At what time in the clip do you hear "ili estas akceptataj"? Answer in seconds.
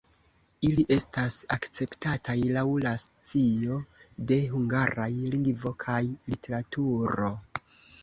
0.69-2.37